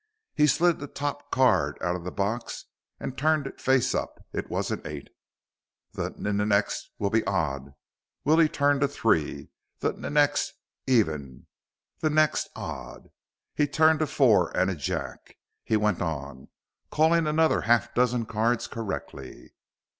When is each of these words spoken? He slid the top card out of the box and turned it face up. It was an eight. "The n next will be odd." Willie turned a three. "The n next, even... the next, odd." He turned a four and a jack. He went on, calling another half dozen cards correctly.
He 0.33 0.47
slid 0.47 0.79
the 0.79 0.87
top 0.87 1.29
card 1.29 1.77
out 1.79 1.95
of 1.95 2.03
the 2.03 2.11
box 2.11 2.65
and 2.99 3.15
turned 3.15 3.45
it 3.45 3.61
face 3.61 3.93
up. 3.93 4.19
It 4.33 4.49
was 4.49 4.71
an 4.71 4.81
eight. 4.83 5.09
"The 5.93 6.05
n 6.17 6.37
next 6.47 6.89
will 6.97 7.11
be 7.11 7.23
odd." 7.25 7.75
Willie 8.25 8.49
turned 8.49 8.81
a 8.81 8.87
three. 8.87 9.51
"The 9.77 9.89
n 9.89 10.11
next, 10.11 10.53
even... 10.87 11.45
the 11.99 12.09
next, 12.09 12.49
odd." 12.55 13.11
He 13.53 13.67
turned 13.67 14.01
a 14.01 14.07
four 14.07 14.49
and 14.57 14.71
a 14.71 14.75
jack. 14.75 15.37
He 15.63 15.77
went 15.77 16.01
on, 16.01 16.47
calling 16.89 17.27
another 17.27 17.61
half 17.61 17.93
dozen 17.93 18.25
cards 18.25 18.65
correctly. 18.65 19.53